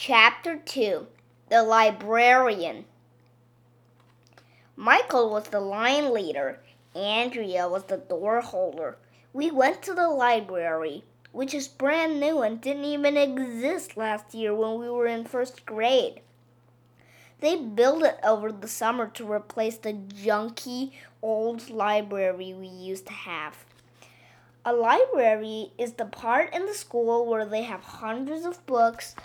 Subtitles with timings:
[0.00, 1.08] Chapter 2
[1.48, 2.84] The Librarian
[4.76, 6.60] Michael was the line leader.
[6.94, 8.96] Andrea was the door holder.
[9.32, 14.54] We went to the library, which is brand new and didn't even exist last year
[14.54, 16.20] when we were in first grade.
[17.40, 23.12] They built it over the summer to replace the junky old library we used to
[23.12, 23.64] have.
[24.64, 29.16] A library is the part in the school where they have hundreds of books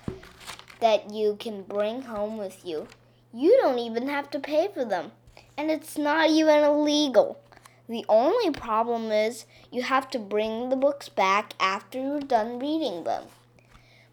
[0.84, 2.86] that you can bring home with you.
[3.34, 5.14] You don't even have to pay for them,
[5.58, 7.40] and it's not even illegal.
[7.88, 13.06] The only problem is you have to bring the books back after you're done reading
[13.06, 13.24] them.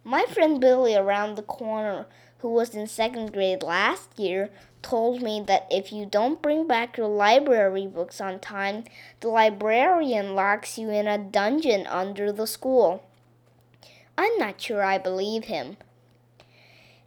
[0.04, 2.06] My friend Billy around the corner,
[2.38, 6.96] who was in second grade last year, told me that if you don't bring back
[6.96, 8.84] your library books on time,
[9.18, 13.02] the librarian locks you in a dungeon under the school.
[14.16, 15.76] I'm not sure I believe him.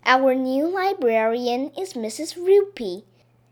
[0.05, 2.35] Our new librarian is Mrs.
[2.35, 3.03] Roopy.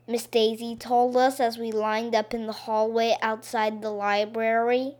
[0.06, 4.96] Miss Daisy told us as we lined up in the hallway outside the library.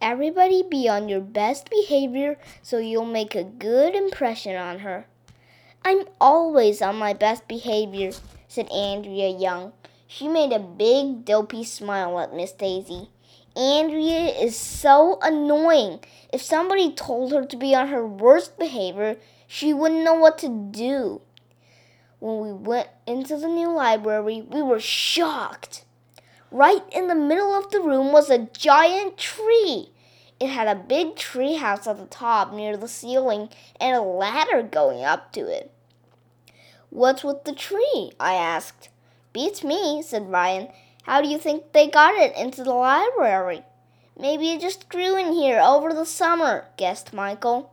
[0.00, 5.06] Everybody be on your best behavior so you'll make a good impression on her.
[5.84, 8.10] I'm always on my best behavior,
[8.48, 9.72] said Andrea Young.
[10.08, 13.08] She made a big, dopey smile at Miss Daisy.
[13.54, 16.00] Andrea is so annoying.
[16.32, 19.16] If somebody told her to be on her worst behavior,
[19.52, 21.20] she wouldn't know what to do.
[22.20, 25.84] When we went into the new library, we were shocked.
[26.50, 29.90] Right in the middle of the room was a giant tree.
[30.40, 34.62] It had a big tree house at the top near the ceiling and a ladder
[34.62, 35.70] going up to it.
[36.88, 38.12] What's with the tree?
[38.18, 38.88] I asked.
[39.34, 40.68] Beats me, said Ryan.
[41.02, 43.64] How do you think they got it into the library?
[44.18, 47.70] Maybe it just grew in here over the summer, guessed Michael.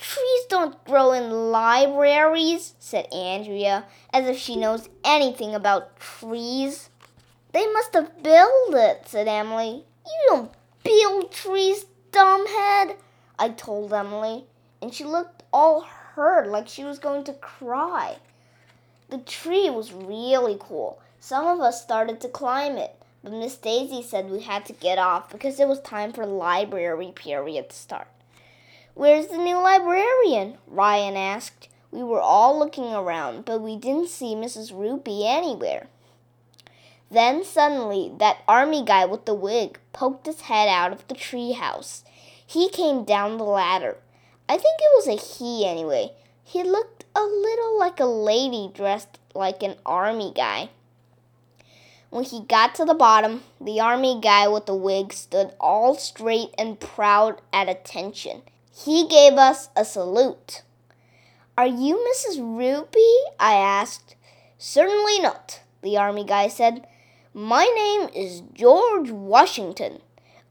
[0.00, 3.84] Trees don't grow in libraries, said Andrea,
[4.14, 6.88] as if she knows anything about trees.
[7.52, 9.84] They must have built it, said Emily.
[10.06, 10.52] You don't
[10.82, 12.96] build trees, dumbhead,
[13.38, 14.46] I told Emily,
[14.80, 18.16] and she looked all hurt like she was going to cry.
[19.10, 20.98] The tree was really cool.
[21.18, 24.96] Some of us started to climb it, but Miss Daisy said we had to get
[24.96, 28.08] off because it was time for library period to start.
[29.00, 30.58] Where's the new librarian?
[30.66, 31.70] Ryan asked.
[31.90, 34.74] We were all looking around, but we didn't see Mrs.
[34.74, 35.86] Roopy anywhere.
[37.10, 41.52] Then suddenly, that army guy with the wig poked his head out of the tree
[41.52, 42.04] house.
[42.46, 43.96] He came down the ladder.
[44.46, 46.12] I think it was a he anyway.
[46.44, 50.68] He looked a little like a lady dressed like an army guy.
[52.10, 56.50] When he got to the bottom, the army guy with the wig stood all straight
[56.58, 58.42] and proud at attention.
[58.72, 60.62] He gave us a salute.
[61.58, 62.38] Are you Mrs.
[62.38, 63.14] Roopy?
[63.38, 64.14] I asked.
[64.58, 66.86] Certainly not, the army guy said.
[67.34, 70.00] My name is George Washington.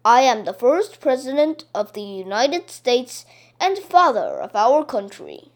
[0.03, 3.25] I am the first president of the United States
[3.59, 5.52] and father of our country.